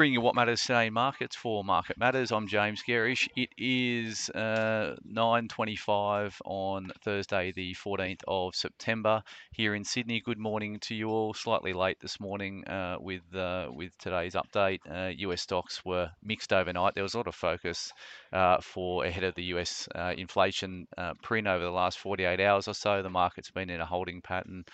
Bring 0.00 0.14
you 0.14 0.22
what 0.22 0.34
matters 0.34 0.62
today 0.62 0.86
in 0.86 0.94
markets 0.94 1.36
for 1.36 1.62
Market 1.62 1.98
Matters. 1.98 2.32
I'm 2.32 2.46
James 2.46 2.82
Gerrish. 2.82 3.28
It 3.36 3.50
is 3.58 4.30
uh, 4.30 4.96
9.25 5.06 6.36
on 6.46 6.90
Thursday, 7.04 7.52
the 7.52 7.74
14th 7.74 8.22
of 8.26 8.54
September 8.54 9.22
here 9.52 9.74
in 9.74 9.84
Sydney. 9.84 10.22
Good 10.24 10.38
morning 10.38 10.78
to 10.84 10.94
you 10.94 11.10
all. 11.10 11.34
Slightly 11.34 11.74
late 11.74 12.00
this 12.00 12.18
morning 12.18 12.66
uh, 12.66 12.96
with 12.98 13.20
uh, 13.34 13.68
with 13.70 13.92
today's 13.98 14.34
update. 14.34 14.80
US 15.18 15.40
uh, 15.40 15.42
stocks 15.42 15.84
were 15.84 16.10
mixed 16.24 16.54
overnight. 16.54 16.94
There 16.94 17.02
was 17.02 17.12
a 17.12 17.18
lot 17.18 17.26
of 17.26 17.34
focus 17.34 17.92
uh, 18.32 18.58
for 18.62 19.04
ahead 19.04 19.24
of 19.24 19.34
the 19.34 19.44
US 19.52 19.86
uh, 19.94 20.14
inflation 20.16 20.86
print 21.22 21.46
over 21.46 21.62
the 21.62 21.70
last 21.70 21.98
48 21.98 22.40
hours 22.40 22.68
or 22.68 22.74
so. 22.74 23.02
The 23.02 23.10
market's 23.10 23.50
been 23.50 23.68
in 23.68 23.82
a 23.82 23.86
holding 23.86 24.22
pattern, 24.22 24.64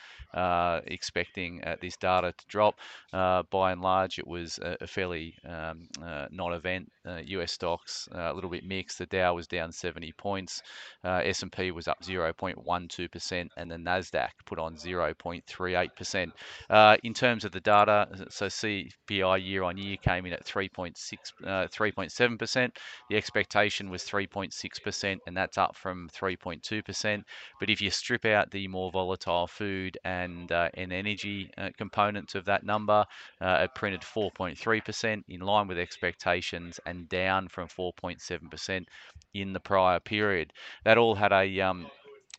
expecting 0.86 1.62
this 1.80 1.96
data 1.96 2.32
to 2.38 2.46
drop. 2.46 2.76
by 3.10 3.72
and 3.72 3.80
large, 3.80 4.20
it 4.20 4.26
was 4.28 4.60
a 4.62 4.86
fairly 4.86 5.15
fairly 5.16 5.34
um, 5.46 5.88
uh, 6.02 6.26
non-event. 6.30 6.90
Uh, 7.06 7.20
US 7.26 7.52
stocks 7.52 8.08
uh, 8.14 8.32
a 8.32 8.34
little 8.34 8.50
bit 8.50 8.64
mixed. 8.64 8.98
The 8.98 9.06
Dow 9.06 9.34
was 9.34 9.46
down 9.46 9.72
70 9.72 10.12
points. 10.12 10.62
Uh, 11.04 11.22
S&P 11.24 11.70
was 11.70 11.88
up 11.88 12.02
0.12%, 12.02 13.48
and 13.56 13.70
the 13.70 13.76
Nasdaq 13.76 14.30
put 14.44 14.58
on 14.58 14.76
0.38%. 14.76 16.32
Uh, 16.68 16.96
in 17.04 17.14
terms 17.14 17.44
of 17.44 17.52
the 17.52 17.60
data, 17.60 18.08
so 18.28 18.46
CPI 18.46 19.46
year 19.46 19.62
on 19.62 19.78
year 19.78 19.96
came 19.96 20.26
in 20.26 20.32
at 20.32 20.44
3.6, 20.44 20.96
3.7%. 21.44 22.70
The 23.10 23.16
expectation 23.16 23.90
was 23.90 24.02
3.6%, 24.02 25.18
and 25.26 25.36
that's 25.36 25.58
up 25.58 25.76
from 25.76 26.08
3.2%. 26.10 27.22
But 27.60 27.70
if 27.70 27.80
you 27.80 27.90
strip 27.90 28.24
out 28.24 28.50
the 28.50 28.68
more 28.68 28.90
volatile 28.90 29.46
food 29.46 29.98
and 30.04 30.50
and 30.50 30.92
energy 30.92 31.50
components 31.76 32.34
of 32.34 32.44
that 32.46 32.64
number, 32.64 33.04
it 33.40 33.74
printed 33.74 34.00
4.3% 34.00 35.05
percent 35.06 35.24
in 35.28 35.40
line 35.40 35.68
with 35.68 35.78
expectations 35.78 36.80
and 36.84 37.08
down 37.08 37.48
from 37.48 37.68
4.7% 37.68 38.86
in 39.34 39.52
the 39.52 39.60
prior 39.60 40.00
period. 40.00 40.52
That 40.84 40.98
all 40.98 41.14
had 41.14 41.32
a 41.32 41.60
um, 41.60 41.86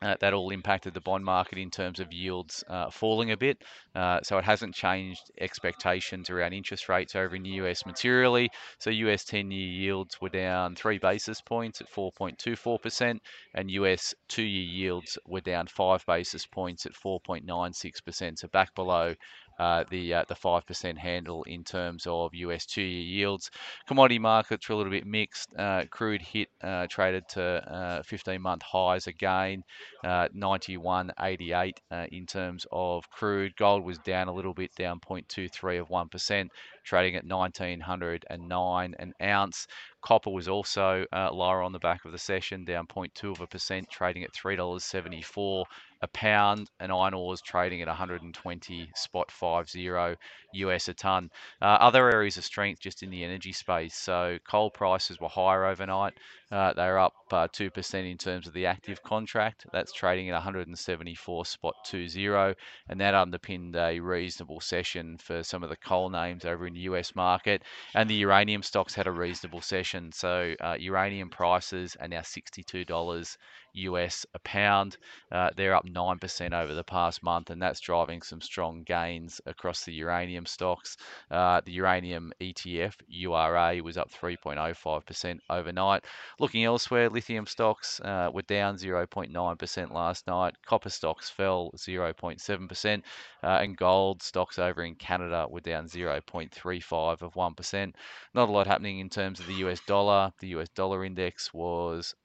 uh, 0.01 0.15
that 0.19 0.33
all 0.33 0.49
impacted 0.49 0.93
the 0.93 1.01
bond 1.01 1.23
market 1.25 1.57
in 1.57 1.71
terms 1.71 1.99
of 1.99 2.11
yields 2.11 2.63
uh, 2.69 2.89
falling 2.89 3.31
a 3.31 3.37
bit. 3.37 3.63
Uh, 3.95 4.19
so 4.21 4.37
it 4.37 4.43
hasn't 4.43 4.75
changed 4.75 5.31
expectations 5.39 6.29
around 6.29 6.53
interest 6.53 6.87
rates 6.89 7.15
over 7.15 7.35
in 7.35 7.43
the 7.43 7.49
US 7.61 7.85
materially. 7.85 8.49
So 8.79 8.89
US 8.89 9.23
10 9.23 9.51
year 9.51 9.67
yields 9.67 10.21
were 10.21 10.29
down 10.29 10.75
three 10.75 10.99
basis 10.99 11.41
points 11.41 11.81
at 11.81 11.91
4.24%, 11.91 13.19
and 13.55 13.71
US 13.71 14.13
two 14.27 14.43
year 14.43 14.63
yields 14.63 15.17
were 15.25 15.41
down 15.41 15.67
five 15.67 16.05
basis 16.05 16.45
points 16.45 16.85
at 16.85 16.93
4.96%. 16.93 18.37
So 18.39 18.47
back 18.49 18.73
below 18.75 19.15
uh, 19.59 19.83
the 19.89 20.13
uh, 20.13 20.23
the 20.27 20.35
five 20.35 20.65
percent 20.65 20.97
handle 20.97 21.43
in 21.43 21.63
terms 21.63 22.05
of 22.07 22.33
US 22.33 22.65
two-year 22.65 23.01
yields. 23.01 23.49
Commodity 23.87 24.19
markets 24.19 24.67
were 24.69 24.75
a 24.75 24.77
little 24.77 24.91
bit 24.91 25.05
mixed. 25.05 25.49
Uh, 25.57 25.83
crude 25.89 26.21
hit 26.21 26.49
uh, 26.61 26.85
traded 26.89 27.27
to 27.29 28.03
15-month 28.07 28.61
uh, 28.63 28.65
highs 28.65 29.07
again, 29.07 29.63
Uh, 30.03 30.27
91.88 30.29 31.73
uh, 31.91 32.05
in 32.11 32.25
terms 32.25 32.65
of 32.71 33.09
crude. 33.09 33.55
Gold 33.55 33.83
was 33.83 33.97
down 33.99 34.27
a 34.27 34.33
little 34.33 34.53
bit, 34.53 34.75
down 34.75 34.99
0.23 34.99 35.81
of 35.81 35.89
one 35.89 36.09
percent, 36.09 36.51
trading 36.87 37.15
at 37.15 37.25
1909 37.25 38.95
an 38.97 39.13
ounce. 39.21 39.67
Copper 40.01 40.29
was 40.29 40.47
also 40.47 41.05
lower 41.11 41.61
on 41.61 41.73
the 41.73 41.79
back 41.79 42.05
of 42.05 42.13
the 42.13 42.17
session, 42.17 42.63
down 42.63 42.87
0.2 42.87 43.31
of 43.31 43.41
a 43.41 43.47
percent, 43.47 43.89
trading 43.89 44.23
at 44.23 44.33
$3.74 44.33 45.65
a 46.01 46.07
pound, 46.09 46.69
and 46.79 46.91
iron 46.91 47.13
ore 47.13 47.33
is 47.33 47.41
trading 47.41 47.81
at 47.81 47.87
120 47.87 48.91
spot 48.95 49.31
50 49.31 50.17
US 50.53 50.87
a 50.87 50.93
ton. 50.93 51.29
Uh, 51.61 51.65
other 51.65 52.09
areas 52.09 52.37
of 52.37 52.43
strength 52.43 52.79
just 52.79 53.03
in 53.03 53.09
the 53.09 53.23
energy 53.23 53.51
space. 53.51 53.95
So 53.95 54.37
coal 54.47 54.69
prices 54.69 55.19
were 55.19 55.27
higher 55.27 55.65
overnight. 55.65 56.13
Uh, 56.51 56.73
they're 56.73 56.99
up 56.99 57.13
uh, 57.31 57.47
2% 57.47 58.09
in 58.09 58.17
terms 58.17 58.47
of 58.47 58.53
the 58.53 58.65
active 58.65 59.03
contract. 59.03 59.65
That's 59.73 59.91
trading 59.91 60.29
at 60.29 60.33
174 60.33 61.45
spot 61.45 61.75
20, 61.89 62.53
and 62.89 63.01
that 63.01 63.15
underpinned 63.15 63.75
a 63.75 63.99
reasonable 63.99 64.61
session 64.61 65.17
for 65.17 65.43
some 65.43 65.63
of 65.63 65.69
the 65.69 65.75
coal 65.75 66.09
names 66.09 66.45
over 66.45 66.67
in 66.67 66.75
the 66.77 66.83
US 66.91 67.15
market. 67.15 67.63
And 67.93 68.09
the 68.09 68.15
uranium 68.15 68.63
stocks 68.63 68.95
had 68.95 69.07
a 69.07 69.11
reasonable 69.11 69.61
session. 69.61 70.11
So 70.11 70.55
uh, 70.61 70.77
uranium 70.79 71.29
prices 71.29 71.97
are 71.99 72.07
now 72.07 72.21
$62 72.21 73.37
US 73.77 74.25
a 74.33 74.39
pound. 74.39 74.97
Uh, 75.31 75.49
they're 75.55 75.75
up 75.75 75.85
9% 75.85 76.53
over 76.53 76.73
the 76.73 76.83
past 76.83 77.23
month, 77.23 77.49
and 77.49 77.61
that's 77.61 77.79
driving 77.79 78.21
some 78.21 78.41
strong 78.41 78.83
gains 78.83 79.39
across 79.45 79.83
the 79.83 79.93
uranium 79.93 80.45
stocks. 80.45 80.97
Uh, 81.29 81.61
the 81.63 81.71
uranium 81.71 82.33
ETF, 82.41 82.95
URA, 83.07 83.81
was 83.83 83.97
up 83.97 84.11
3.05% 84.11 85.39
overnight. 85.49 86.05
Looking 86.39 86.63
elsewhere, 86.63 87.09
lithium 87.09 87.45
stocks 87.45 87.99
uh, 88.01 88.29
were 88.33 88.41
down 88.43 88.77
0.9% 88.77 89.91
last 89.91 90.27
night. 90.27 90.55
Copper 90.65 90.89
stocks 90.89 91.29
fell 91.29 91.71
0.7%, 91.75 93.03
uh, 93.43 93.47
and 93.47 93.77
gold 93.77 94.23
stocks 94.23 94.59
over 94.59 94.83
in 94.83 94.95
Canada 94.95 95.45
were 95.49 95.61
down 95.61 95.85
0.35 95.87 97.21
of 97.21 97.33
1%. 97.33 97.93
Not 98.33 98.49
a 98.49 98.51
lot 98.51 98.67
happening 98.67 98.99
in 98.99 99.09
terms 99.09 99.39
of 99.39 99.47
the 99.47 99.55
US 99.65 99.79
dollar. 99.87 100.31
The 100.39 100.49
US 100.49 100.69
dollar 100.69 101.05
index 101.05 101.53
was 101.53 102.15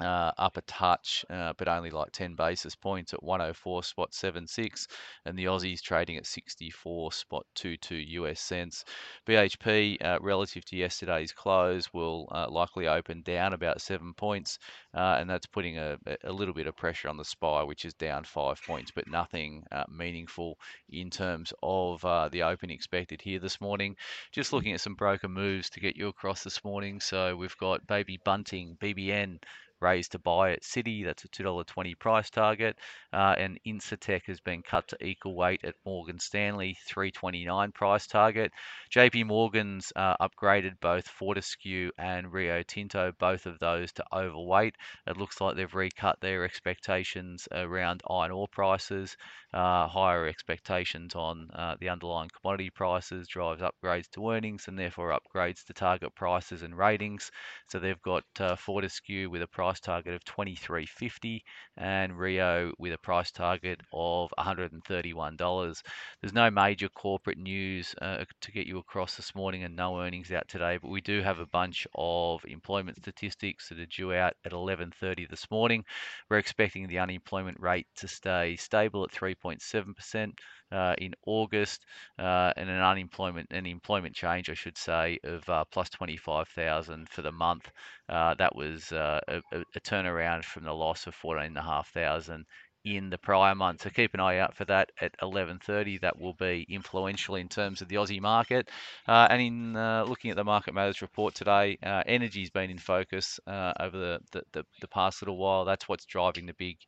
uh, 0.00 0.32
up 0.38 0.56
a 0.56 0.62
touch, 0.62 1.24
uh, 1.30 1.52
but 1.56 1.68
only 1.68 1.90
like 1.90 2.12
10 2.12 2.34
basis 2.34 2.74
points 2.74 3.12
at 3.12 3.22
104 3.22 3.82
spot 3.82 4.14
76, 4.14 4.88
and 5.24 5.38
the 5.38 5.46
Aussies 5.46 5.80
trading 5.82 6.16
at 6.16 6.26
64 6.26 7.12
spot 7.12 7.46
22 7.54 7.96
US 7.96 8.40
cents. 8.40 8.84
BHP 9.26 10.04
uh, 10.04 10.18
relative 10.20 10.64
to 10.66 10.76
yesterday's 10.76 11.32
close 11.32 11.92
will 11.92 12.28
uh, 12.32 12.48
likely 12.48 12.86
open 12.86 13.22
down 13.22 13.52
about 13.52 13.80
seven 13.80 14.14
points, 14.14 14.58
uh, 14.94 15.16
and 15.18 15.28
that's 15.28 15.46
putting 15.46 15.78
a, 15.78 15.98
a, 16.24 16.32
little 16.32 16.54
bit 16.54 16.66
of 16.66 16.76
pressure 16.76 17.08
on 17.08 17.16
the 17.16 17.24
SPI, 17.24 17.64
which 17.64 17.84
is 17.84 17.94
down 17.94 18.24
five 18.24 18.60
points, 18.64 18.90
but 18.90 19.08
nothing 19.08 19.64
uh, 19.72 19.84
meaningful 19.88 20.58
in 20.90 21.10
terms 21.10 21.52
of 21.62 22.00
the 22.30 22.42
open 22.42 22.70
expected 22.70 23.20
here 23.20 23.38
this 23.38 23.60
morning. 23.60 23.96
Just 24.32 24.52
looking 24.52 24.72
at 24.72 24.80
some 24.80 24.94
broker 24.94 25.28
moves 25.28 25.70
to 25.70 25.80
get 25.80 25.96
you 25.96 26.08
across 26.08 26.44
this 26.44 26.64
morning. 26.64 27.00
So 27.00 27.36
we've 27.36 27.56
got 27.58 27.86
Baby 27.86 28.18
Bunting, 28.24 28.76
BBN 28.80 29.38
raised 29.80 30.12
to 30.12 30.18
buy 30.18 30.52
at 30.52 30.62
Citi. 30.62 31.04
That's 31.04 31.24
a 31.24 31.28
$2.20 31.28 31.98
price 31.98 32.30
target. 32.30 32.78
Uh, 33.12 33.34
and 33.38 33.58
Incitec 33.66 34.26
has 34.26 34.40
been 34.40 34.62
cut 34.62 34.88
to 34.88 35.04
equal 35.04 35.34
weight 35.34 35.64
at 35.64 35.74
Morgan 35.84 36.18
Stanley, 36.18 36.76
329 36.86 37.72
price 37.72 38.06
target. 38.06 38.52
JP 38.90 39.26
Morgan's 39.26 39.92
uh, 39.96 40.16
upgraded 40.20 40.78
both 40.80 41.06
Fortescue 41.08 41.90
and 41.98 42.32
Rio 42.32 42.62
Tinto, 42.62 43.12
both 43.18 43.46
of 43.46 43.58
those 43.58 43.92
to 43.92 44.04
overweight. 44.12 44.76
It 45.06 45.16
looks 45.16 45.40
like 45.40 45.56
they've 45.56 45.74
recut 45.74 46.20
their 46.20 46.44
expectations 46.44 47.48
around 47.52 48.02
iron 48.08 48.32
ore 48.32 48.48
prices. 48.48 49.16
Uh, 49.54 49.86
higher 49.88 50.26
expectations 50.26 51.14
on 51.14 51.48
uh, 51.54 51.74
the 51.80 51.88
underlying 51.88 52.30
commodity 52.40 52.70
prices 52.70 53.26
drives 53.28 53.62
upgrades 53.62 54.08
to 54.10 54.30
earnings 54.30 54.68
and 54.68 54.78
therefore 54.78 55.18
upgrades 55.18 55.64
to 55.64 55.72
target 55.72 56.14
prices 56.14 56.62
and 56.62 56.76
ratings. 56.76 57.30
So 57.68 57.78
they've 57.78 58.02
got 58.02 58.24
uh, 58.40 58.56
Fortescue 58.56 59.30
with 59.30 59.42
a 59.42 59.46
price 59.46 59.67
price 59.68 59.80
target 59.80 60.14
of 60.14 60.24
23.50 60.24 61.42
and 61.76 62.18
Rio 62.18 62.72
with 62.78 62.94
a 62.94 62.96
price 62.96 63.30
target 63.30 63.78
of 63.92 64.32
$131. 64.38 65.82
There's 66.22 66.32
no 66.32 66.50
major 66.50 66.88
corporate 66.88 67.36
news 67.36 67.94
uh, 68.00 68.24
to 68.40 68.52
get 68.52 68.66
you 68.66 68.78
across 68.78 69.16
this 69.16 69.34
morning 69.34 69.64
and 69.64 69.76
no 69.76 70.00
earnings 70.00 70.32
out 70.32 70.48
today, 70.48 70.78
but 70.80 70.90
we 70.90 71.02
do 71.02 71.20
have 71.20 71.38
a 71.38 71.46
bunch 71.46 71.86
of 71.94 72.40
employment 72.46 72.96
statistics 72.96 73.68
that 73.68 73.78
are 73.78 73.84
due 73.84 74.14
out 74.14 74.32
at 74.42 74.52
11:30 74.52 75.28
this 75.28 75.50
morning. 75.50 75.84
We're 76.30 76.38
expecting 76.38 76.88
the 76.88 77.00
unemployment 77.00 77.60
rate 77.60 77.88
to 77.96 78.08
stay 78.08 78.56
stable 78.56 79.04
at 79.04 79.10
3.7% 79.10 80.32
uh, 80.72 80.94
in 80.98 81.14
August, 81.26 81.84
uh, 82.18 82.52
and 82.56 82.68
an 82.68 82.80
unemployment 82.80 83.48
an 83.50 83.66
employment 83.66 84.14
change, 84.14 84.50
I 84.50 84.54
should 84.54 84.78
say, 84.78 85.18
of 85.24 85.48
uh, 85.48 85.64
plus 85.70 85.90
25,000 85.90 87.08
for 87.08 87.22
the 87.22 87.32
month. 87.32 87.70
Uh, 88.08 88.34
that 88.34 88.54
was 88.54 88.92
uh, 88.92 89.20
a, 89.28 89.57
a, 89.74 89.80
turnaround 89.80 90.44
from 90.44 90.64
the 90.64 90.72
loss 90.72 91.06
of 91.06 91.14
14,500 91.14 92.44
in 92.84 93.10
the 93.10 93.18
prior 93.18 93.54
month. 93.54 93.82
So 93.82 93.90
keep 93.90 94.14
an 94.14 94.20
eye 94.20 94.38
out 94.38 94.54
for 94.54 94.64
that 94.66 94.90
at 95.00 95.12
11:30. 95.20 96.00
That 96.00 96.18
will 96.18 96.34
be 96.34 96.66
influential 96.68 97.34
in 97.34 97.48
terms 97.48 97.82
of 97.82 97.88
the 97.88 97.96
Aussie 97.96 98.20
market. 98.20 98.70
Uh, 99.06 99.26
and 99.30 99.42
in 99.42 99.76
uh, 99.76 100.04
looking 100.04 100.30
at 100.30 100.36
the 100.36 100.44
Market 100.44 100.74
Matters 100.74 101.02
report 101.02 101.34
today, 101.34 101.78
uh, 101.82 102.02
energy's 102.06 102.50
been 102.50 102.70
in 102.70 102.78
focus 102.78 103.40
over 103.46 103.98
the, 103.98 104.20
the, 104.32 104.42
the, 104.52 104.64
the, 104.80 104.88
past 104.88 105.22
little 105.22 105.36
while. 105.36 105.64
That's 105.64 105.88
what's 105.88 106.06
driving 106.06 106.46
the 106.46 106.54
big 106.54 106.78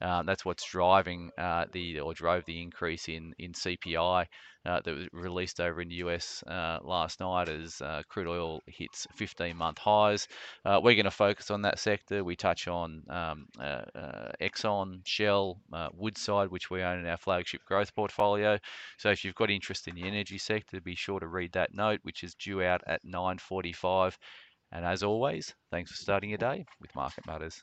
Um, 0.00 0.26
that's 0.26 0.44
what's 0.44 0.64
driving 0.64 1.30
uh, 1.38 1.66
the 1.72 2.00
or 2.00 2.14
drove 2.14 2.44
the 2.44 2.62
increase 2.62 3.08
in 3.08 3.34
in 3.38 3.52
CPI 3.52 4.26
uh, 4.66 4.80
that 4.84 4.94
was 4.94 5.08
released 5.12 5.60
over 5.60 5.80
in 5.80 5.88
the 5.88 5.96
US 5.96 6.42
uh, 6.46 6.78
last 6.82 7.20
night 7.20 7.48
as 7.48 7.80
uh, 7.80 8.02
crude 8.08 8.28
oil 8.28 8.60
hits 8.66 9.06
15-month 9.18 9.78
highs. 9.78 10.28
We're 10.64 10.80
going 10.80 11.04
to 11.04 11.10
focus 11.10 11.50
on 11.50 11.62
that 11.62 11.78
sector. 11.78 12.22
We 12.22 12.36
touch 12.36 12.68
on 12.68 13.02
um, 13.08 13.46
Exxon, 14.40 15.00
Shell, 15.04 15.60
Woodside, 15.94 16.50
which 16.50 16.70
we 16.70 16.82
own 16.82 17.00
in 17.00 17.06
our 17.06 17.16
flagship 17.16 17.64
growth 17.64 17.94
portfolio. 17.94 18.58
So 18.98 19.10
if 19.10 19.24
you've 19.24 19.34
got 19.34 19.50
interest 19.50 19.88
in 19.88 19.94
the 19.94 20.06
energy 20.06 20.38
sector, 20.38 20.80
be 20.80 20.94
sure 20.94 21.20
to 21.20 21.26
read 21.26 21.52
that 21.52 21.74
note, 21.74 22.00
which 22.02 22.22
is 22.22 22.34
due 22.34 22.62
out 22.62 22.82
at 22.86 23.04
9:45. 23.04 24.16
And 24.70 24.84
as 24.84 25.02
always, 25.02 25.54
thanks 25.70 25.90
for 25.90 25.96
starting 25.96 26.30
your 26.30 26.38
day 26.38 26.66
with 26.80 26.94
Market 26.94 27.26
Matters. 27.26 27.62